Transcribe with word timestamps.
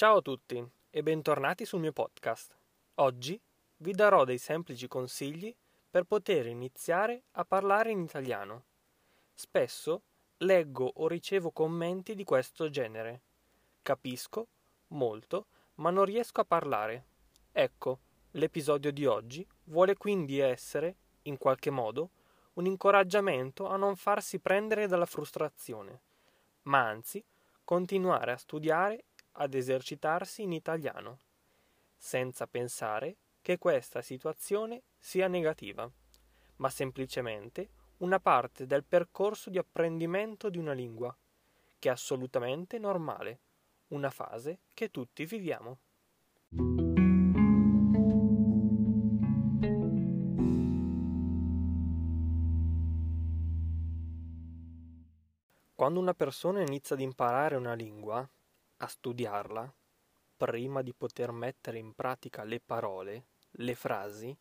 Ciao 0.00 0.16
a 0.16 0.22
tutti 0.22 0.66
e 0.88 1.02
bentornati 1.02 1.66
sul 1.66 1.80
mio 1.80 1.92
podcast. 1.92 2.56
Oggi 2.94 3.38
vi 3.76 3.92
darò 3.92 4.24
dei 4.24 4.38
semplici 4.38 4.88
consigli 4.88 5.54
per 5.90 6.04
poter 6.04 6.46
iniziare 6.46 7.24
a 7.32 7.44
parlare 7.44 7.90
in 7.90 8.00
italiano. 8.00 8.64
Spesso 9.34 10.00
leggo 10.38 10.90
o 10.90 11.06
ricevo 11.06 11.50
commenti 11.50 12.14
di 12.14 12.24
questo 12.24 12.70
genere. 12.70 13.20
Capisco 13.82 14.46
molto, 14.86 15.48
ma 15.74 15.90
non 15.90 16.06
riesco 16.06 16.40
a 16.40 16.46
parlare. 16.46 17.04
Ecco, 17.52 17.98
l'episodio 18.30 18.92
di 18.92 19.04
oggi 19.04 19.46
vuole 19.64 19.98
quindi 19.98 20.38
essere, 20.38 20.96
in 21.24 21.36
qualche 21.36 21.68
modo, 21.68 22.08
un 22.54 22.64
incoraggiamento 22.64 23.68
a 23.68 23.76
non 23.76 23.96
farsi 23.96 24.38
prendere 24.38 24.86
dalla 24.86 25.04
frustrazione, 25.04 26.00
ma 26.62 26.88
anzi 26.88 27.22
continuare 27.62 28.32
a 28.32 28.36
studiare, 28.38 29.04
ad 29.32 29.54
esercitarsi 29.54 30.42
in 30.42 30.52
italiano, 30.52 31.18
senza 31.96 32.46
pensare 32.46 33.16
che 33.40 33.58
questa 33.58 34.02
situazione 34.02 34.82
sia 34.98 35.28
negativa, 35.28 35.90
ma 36.56 36.68
semplicemente 36.70 37.70
una 37.98 38.20
parte 38.20 38.66
del 38.66 38.84
percorso 38.84 39.50
di 39.50 39.58
apprendimento 39.58 40.48
di 40.48 40.58
una 40.58 40.72
lingua, 40.72 41.16
che 41.78 41.88
è 41.88 41.92
assolutamente 41.92 42.78
normale, 42.78 43.40
una 43.88 44.10
fase 44.10 44.60
che 44.74 44.90
tutti 44.90 45.24
viviamo. 45.24 45.78
Quando 55.74 55.98
una 55.98 56.12
persona 56.12 56.60
inizia 56.60 56.94
ad 56.94 57.00
imparare 57.00 57.56
una 57.56 57.72
lingua, 57.72 58.28
a 58.80 58.86
studiarla, 58.86 59.72
prima 60.36 60.82
di 60.82 60.92
poter 60.94 61.32
mettere 61.32 61.78
in 61.78 61.94
pratica 61.94 62.44
le 62.44 62.60
parole, 62.60 63.24
le 63.52 63.74
frasi, 63.74 64.36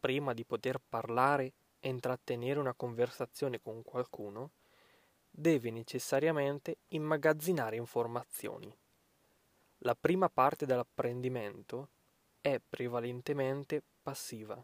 prima 0.00 0.32
di 0.32 0.44
poter 0.44 0.80
parlare 0.86 1.52
e 1.80 1.88
intrattenere 1.88 2.58
una 2.58 2.74
conversazione 2.74 3.60
con 3.60 3.82
qualcuno, 3.82 4.52
deve 5.30 5.70
necessariamente 5.70 6.78
immagazzinare 6.88 7.76
informazioni. 7.76 8.74
La 9.78 9.94
prima 9.94 10.28
parte 10.28 10.66
dell'apprendimento 10.66 11.88
è 12.40 12.60
prevalentemente 12.66 13.82
passiva, 14.02 14.62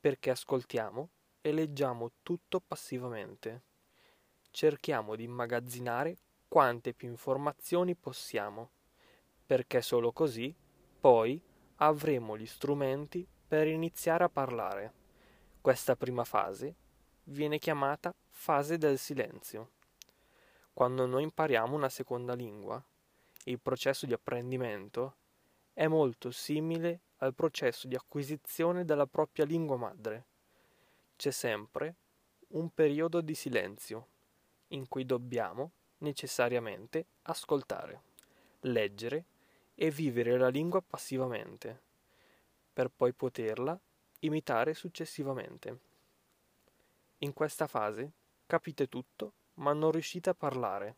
perché 0.00 0.30
ascoltiamo 0.30 1.08
e 1.40 1.52
leggiamo 1.52 2.12
tutto 2.22 2.60
passivamente 2.60 3.62
cerchiamo 4.54 5.16
di 5.16 5.24
immagazzinare 5.24 6.16
quante 6.48 6.94
più 6.94 7.08
informazioni 7.08 7.94
possiamo, 7.94 8.70
perché 9.46 9.82
solo 9.82 10.12
così 10.12 10.54
poi 11.00 11.40
avremo 11.76 12.36
gli 12.36 12.46
strumenti 12.46 13.26
per 13.46 13.66
iniziare 13.66 14.24
a 14.24 14.28
parlare. 14.28 14.92
Questa 15.60 15.96
prima 15.96 16.24
fase 16.24 16.74
viene 17.24 17.58
chiamata 17.58 18.14
fase 18.30 18.78
del 18.78 18.98
silenzio. 18.98 19.70
Quando 20.72 21.06
noi 21.06 21.22
impariamo 21.22 21.74
una 21.74 21.88
seconda 21.88 22.34
lingua, 22.34 22.82
il 23.44 23.60
processo 23.60 24.06
di 24.06 24.12
apprendimento 24.12 25.16
è 25.72 25.86
molto 25.86 26.30
simile 26.30 27.00
al 27.18 27.34
processo 27.34 27.86
di 27.86 27.94
acquisizione 27.94 28.84
della 28.84 29.06
propria 29.06 29.44
lingua 29.44 29.76
madre. 29.76 30.26
C'è 31.16 31.30
sempre 31.30 31.94
un 32.48 32.70
periodo 32.70 33.20
di 33.20 33.34
silenzio 33.34 34.08
in 34.68 34.88
cui 34.88 35.04
dobbiamo 35.04 35.72
necessariamente 35.98 37.06
ascoltare, 37.22 38.02
leggere 38.60 39.24
e 39.74 39.90
vivere 39.90 40.36
la 40.38 40.48
lingua 40.48 40.80
passivamente, 40.80 41.80
per 42.72 42.90
poi 42.90 43.12
poterla 43.12 43.78
imitare 44.20 44.74
successivamente. 44.74 45.78
In 47.18 47.32
questa 47.32 47.66
fase 47.66 48.12
capite 48.46 48.88
tutto, 48.88 49.32
ma 49.54 49.72
non 49.72 49.92
riuscite 49.92 50.30
a 50.30 50.34
parlare. 50.34 50.96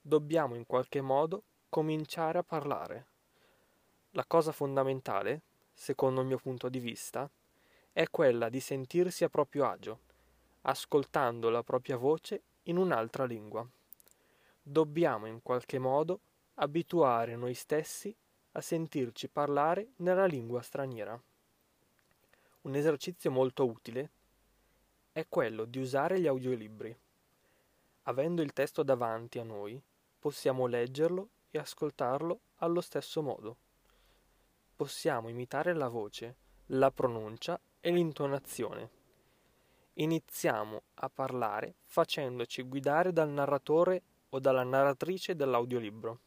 Dobbiamo 0.00 0.54
in 0.54 0.66
qualche 0.66 1.00
modo 1.00 1.42
cominciare 1.68 2.38
a 2.38 2.42
parlare. 2.42 3.06
La 4.10 4.24
cosa 4.24 4.52
fondamentale, 4.52 5.42
secondo 5.74 6.20
il 6.20 6.26
mio 6.26 6.38
punto 6.38 6.68
di 6.68 6.78
vista, 6.78 7.28
è 7.92 8.08
quella 8.10 8.48
di 8.48 8.60
sentirsi 8.60 9.24
a 9.24 9.28
proprio 9.28 9.66
agio, 9.66 10.00
ascoltando 10.62 11.50
la 11.50 11.62
propria 11.62 11.96
voce 11.96 12.42
in 12.64 12.76
un'altra 12.76 13.24
lingua. 13.24 13.66
Dobbiamo 14.68 15.26
in 15.26 15.42
qualche 15.42 15.78
modo 15.78 16.18
abituare 16.54 17.36
noi 17.36 17.54
stessi 17.54 18.12
a 18.50 18.60
sentirci 18.60 19.28
parlare 19.28 19.90
nella 19.98 20.24
lingua 20.26 20.60
straniera. 20.60 21.16
Un 22.62 22.74
esercizio 22.74 23.30
molto 23.30 23.64
utile 23.64 24.10
è 25.12 25.24
quello 25.28 25.66
di 25.66 25.78
usare 25.78 26.18
gli 26.18 26.26
audiolibri. 26.26 26.92
Avendo 28.02 28.42
il 28.42 28.52
testo 28.52 28.82
davanti 28.82 29.38
a 29.38 29.44
noi, 29.44 29.80
possiamo 30.18 30.66
leggerlo 30.66 31.28
e 31.52 31.58
ascoltarlo 31.58 32.40
allo 32.56 32.80
stesso 32.80 33.22
modo. 33.22 33.56
Possiamo 34.74 35.28
imitare 35.28 35.74
la 35.74 35.86
voce, 35.86 36.34
la 36.66 36.90
pronuncia 36.90 37.56
e 37.78 37.92
l'intonazione 37.92 38.96
iniziamo 39.98 40.82
a 40.94 41.08
parlare 41.08 41.76
facendoci 41.84 42.62
guidare 42.62 43.12
dal 43.12 43.30
narratore 43.30 44.02
o 44.30 44.38
dalla 44.40 44.64
narratrice 44.64 45.34
dell'audiolibro. 45.34 46.20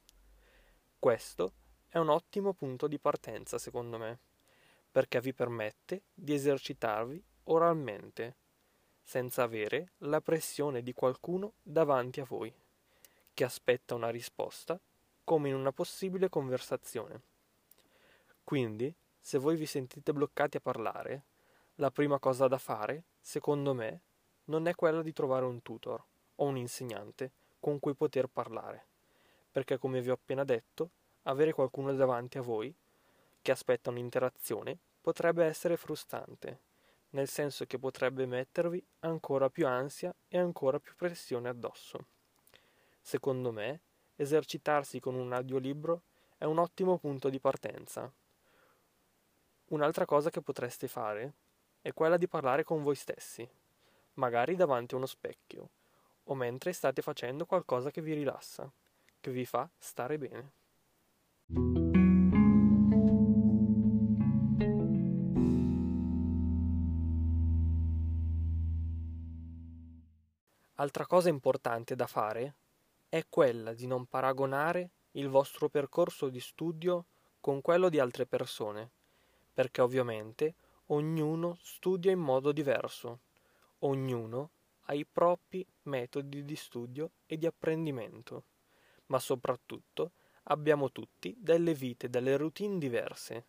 Questo 0.97 1.53
è 1.87 1.97
un 1.97 2.09
ottimo 2.09 2.53
punto 2.53 2.87
di 2.87 2.99
partenza, 2.99 3.57
secondo 3.57 3.97
me, 3.97 4.19
perché 4.91 5.19
vi 5.21 5.33
permette 5.33 6.03
di 6.13 6.33
esercitarvi 6.33 7.23
oralmente, 7.45 8.35
senza 9.01 9.43
avere 9.43 9.93
la 9.99 10.21
pressione 10.21 10.83
di 10.83 10.93
qualcuno 10.93 11.53
davanti 11.61 12.19
a 12.19 12.25
voi, 12.25 12.53
che 13.33 13.43
aspetta 13.43 13.95
una 13.95 14.09
risposta 14.09 14.79
come 15.23 15.49
in 15.49 15.55
una 15.55 15.71
possibile 15.71 16.29
conversazione. 16.29 17.21
Quindi, 18.43 18.93
se 19.19 19.37
voi 19.37 19.55
vi 19.55 19.65
sentite 19.65 20.11
bloccati 20.13 20.57
a 20.57 20.61
parlare, 20.61 21.23
la 21.75 21.91
prima 21.91 22.19
cosa 22.19 22.47
da 22.47 22.57
fare, 22.57 23.03
secondo 23.19 23.73
me, 23.73 24.01
non 24.45 24.67
è 24.67 24.75
quella 24.75 25.01
di 25.01 25.13
trovare 25.13 25.45
un 25.45 25.61
tutor 25.61 26.03
o 26.35 26.45
un 26.45 26.57
insegnante 26.57 27.31
con 27.59 27.79
cui 27.79 27.93
poter 27.93 28.27
parlare, 28.27 28.85
perché 29.51 29.77
come 29.77 30.01
vi 30.01 30.09
ho 30.09 30.13
appena 30.13 30.43
detto, 30.43 30.89
avere 31.23 31.53
qualcuno 31.53 31.93
davanti 31.93 32.37
a 32.37 32.41
voi 32.41 32.73
che 33.41 33.51
aspetta 33.51 33.89
un'interazione 33.89 34.77
potrebbe 35.01 35.45
essere 35.45 35.77
frustrante, 35.77 36.59
nel 37.11 37.27
senso 37.27 37.65
che 37.65 37.79
potrebbe 37.79 38.25
mettervi 38.25 38.83
ancora 38.99 39.49
più 39.49 39.65
ansia 39.65 40.13
e 40.27 40.37
ancora 40.37 40.79
più 40.79 40.95
pressione 40.95 41.49
addosso. 41.49 42.05
Secondo 43.01 43.51
me, 43.51 43.81
esercitarsi 44.15 44.99
con 44.99 45.15
un 45.15 45.33
audiolibro 45.33 46.01
è 46.37 46.45
un 46.45 46.59
ottimo 46.59 46.97
punto 46.97 47.29
di 47.29 47.39
partenza. 47.39 48.11
Un'altra 49.67 50.05
cosa 50.05 50.29
che 50.29 50.41
potreste 50.41 50.87
fare 50.87 51.33
è 51.81 51.93
quella 51.93 52.17
di 52.17 52.27
parlare 52.27 52.63
con 52.63 52.83
voi 52.83 52.95
stessi, 52.95 53.47
magari 54.15 54.55
davanti 54.55 54.93
a 54.93 54.97
uno 54.97 55.05
specchio, 55.05 55.69
o 56.29 56.35
mentre 56.35 56.73
state 56.73 57.01
facendo 57.01 57.45
qualcosa 57.45 57.91
che 57.91 58.01
vi 58.01 58.13
rilassa, 58.13 58.71
che 59.19 59.31
vi 59.31 59.45
fa 59.45 59.69
stare 59.77 60.17
bene. 60.17 60.51
Altra 70.75 71.05
cosa 71.05 71.29
importante 71.29 71.95
da 71.95 72.07
fare 72.07 72.53
è 73.09 73.25
quella 73.27 73.73
di 73.73 73.85
non 73.87 74.05
paragonare 74.05 74.91
il 75.13 75.27
vostro 75.27 75.67
percorso 75.67 76.29
di 76.29 76.39
studio 76.39 77.05
con 77.41 77.61
quello 77.61 77.89
di 77.89 77.99
altre 77.99 78.25
persone, 78.25 78.89
perché 79.51 79.81
ovviamente 79.81 80.53
ognuno 80.87 81.57
studia 81.61 82.11
in 82.11 82.19
modo 82.19 82.51
diverso, 82.51 83.19
ognuno 83.79 84.51
ha 84.89 84.93
i 84.95 85.05
propri 85.05 85.65
metodi 85.83 86.43
di 86.43 86.55
studio 86.55 87.11
e 87.27 87.37
di 87.37 87.45
apprendimento, 87.45 88.45
ma 89.07 89.19
soprattutto 89.19 90.13
abbiamo 90.45 90.91
tutti 90.91 91.35
delle 91.37 91.75
vite, 91.75 92.09
delle 92.09 92.35
routine 92.37 92.79
diverse. 92.79 93.45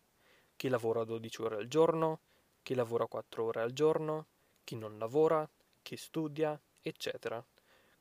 Chi 0.55 0.69
lavora 0.69 1.03
12 1.03 1.41
ore 1.41 1.55
al 1.55 1.67
giorno, 1.67 2.21
chi 2.61 2.75
lavora 2.75 3.07
4 3.07 3.43
ore 3.43 3.61
al 3.61 3.73
giorno, 3.73 4.27
chi 4.63 4.75
non 4.75 4.99
lavora, 4.99 5.49
chi 5.81 5.97
studia, 5.97 6.59
eccetera. 6.79 7.43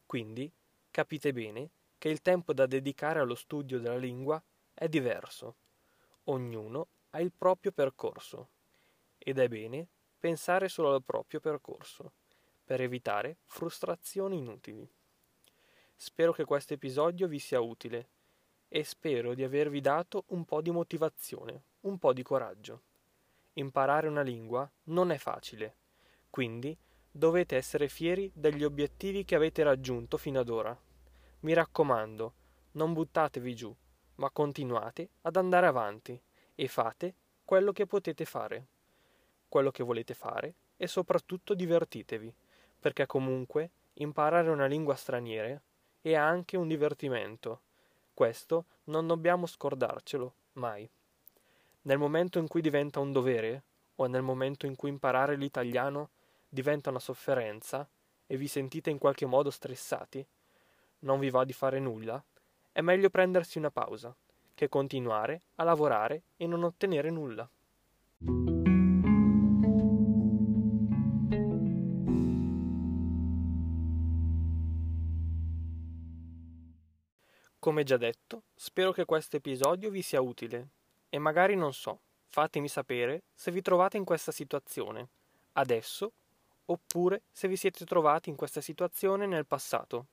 Quindi 0.05 0.53
capite 0.91 1.33
bene 1.33 1.71
che 1.97 2.11
il 2.11 2.21
tempo 2.21 2.53
da 2.53 2.67
dedicare 2.67 3.21
allo 3.21 3.35
studio 3.35 3.79
della 3.79 3.97
lingua 3.97 4.43
è 4.75 4.87
diverso. 4.87 5.57
Ognuno 6.25 6.89
ha 7.11 7.21
il 7.21 7.33
proprio 7.33 7.73
percorso 7.73 8.51
ed 9.17 9.39
è 9.39 9.49
bene 9.49 9.89
pensare 10.19 10.69
solo 10.69 10.93
al 10.93 11.03
proprio 11.03 11.41
percorso, 11.41 12.13
per 12.71 12.83
evitare 12.83 13.39
frustrazioni 13.47 14.37
inutili. 14.37 14.89
Spero 15.97 16.31
che 16.31 16.45
questo 16.45 16.75
episodio 16.75 17.27
vi 17.27 17.41
sia 17.41 17.59
utile 17.59 18.09
e 18.69 18.85
spero 18.85 19.35
di 19.35 19.43
avervi 19.43 19.81
dato 19.81 20.23
un 20.29 20.45
po' 20.45 20.61
di 20.61 20.71
motivazione, 20.71 21.65
un 21.81 21.99
po' 21.99 22.13
di 22.13 22.23
coraggio. 22.23 22.83
Imparare 23.55 24.07
una 24.07 24.21
lingua 24.21 24.71
non 24.85 25.11
è 25.11 25.19
facile, 25.19 25.79
quindi 26.31 26.79
dovete 27.11 27.57
essere 27.57 27.89
fieri 27.89 28.31
degli 28.33 28.63
obiettivi 28.63 29.25
che 29.25 29.35
avete 29.35 29.65
raggiunto 29.65 30.17
fino 30.17 30.39
ad 30.39 30.49
ora. 30.49 30.81
Mi 31.41 31.53
raccomando, 31.53 32.35
non 32.75 32.93
buttatevi 32.93 33.53
giù, 33.53 33.75
ma 34.15 34.31
continuate 34.31 35.09
ad 35.23 35.35
andare 35.35 35.67
avanti 35.67 36.23
e 36.55 36.69
fate 36.69 37.15
quello 37.45 37.73
che 37.73 37.87
potete 37.87 38.25
fare, 38.25 38.67
quello 39.49 39.73
che 39.73 39.83
volete 39.83 40.15
fare 40.15 40.55
e 40.77 40.87
soprattutto 40.87 41.55
divertitevi, 41.55 42.33
perché 42.81 43.07
comunque 43.07 43.71
imparare 43.95 44.49
una 44.51 44.67
lingua 44.67 44.95
straniera 44.95 45.61
è 46.01 46.15
anche 46.15 46.57
un 46.57 46.67
divertimento. 46.67 47.61
Questo 48.15 48.65
non 48.85 49.07
dobbiamo 49.07 49.47
scordarcelo 49.47 50.35
mai. 50.55 50.89
Nel 51.83 51.99
momento 51.99 52.39
in 52.39 52.49
cui 52.49 52.61
diventa 52.61 53.01
un 53.01 53.13
dovere, 53.13 53.63
o 53.97 54.07
nel 54.07 54.23
momento 54.23 54.67
in 54.67 54.77
cui 54.77 54.89
imparare 54.89 55.37
l'italiano 55.37 56.11
diventa 56.49 56.91
una 56.91 56.99
sofferenza 56.99 57.87
e 58.27 58.37
vi 58.37 58.49
sentite 58.49 58.91
in 58.91 58.99
qualche 58.99 59.27
modo 59.27 59.51
stressati, 59.51 60.27
non 61.01 61.19
vi 61.19 61.31
va 61.31 61.45
di 61.45 61.53
fare 61.53 61.79
nulla, 61.79 62.23
è 62.73 62.81
meglio 62.81 63.11
prendersi 63.11 63.59
una 63.59 63.71
pausa 63.71 64.15
che 64.55 64.69
continuare 64.69 65.43
a 65.57 65.65
lavorare 65.65 66.23
e 66.37 66.47
non 66.47 66.63
ottenere 66.65 67.11
nulla. 67.11 67.49
Come 77.61 77.85
già 77.85 77.99
detto, 77.99 78.45
spero 78.55 78.91
che 78.91 79.05
questo 79.05 79.37
episodio 79.37 79.91
vi 79.91 80.01
sia 80.01 80.23
utile 80.23 80.69
e 81.11 81.19
magari 81.19 81.55
non 81.57 81.75
so, 81.75 81.99
fatemi 82.31 82.69
sapere 82.69 83.25
se 83.35 83.51
vi 83.51 83.61
trovate 83.61 83.99
in 83.99 84.05
questa 84.07 84.33
situazione, 84.33 85.09
adesso, 85.53 86.11
oppure 86.65 87.21
se 87.31 87.49
vi 87.49 87.57
siete 87.57 87.85
trovati 87.85 88.31
in 88.31 88.37
questa 88.37 88.63
situazione 88.63 89.27
nel 89.27 89.45
passato 89.45 90.07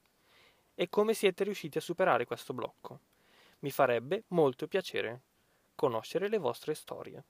e 0.75 0.89
come 0.89 1.13
siete 1.13 1.45
riusciti 1.45 1.77
a 1.77 1.81
superare 1.81 2.25
questo 2.25 2.53
blocco. 2.53 2.99
Mi 3.59 3.71
farebbe 3.71 4.23
molto 4.27 4.67
piacere 4.67 5.21
conoscere 5.73 6.27
le 6.27 6.39
vostre 6.39 6.73
storie. 6.75 7.23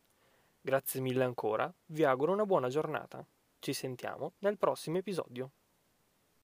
Grazie 0.60 1.00
mille 1.00 1.26
ancora, 1.26 1.72
vi 1.86 2.04
auguro 2.04 2.32
una 2.32 2.48
buona 2.48 2.70
giornata. 2.70 3.24
Ci 3.60 3.72
sentiamo 3.72 4.32
nel 4.40 4.58
prossimo 4.58 4.98
episodio. 4.98 5.52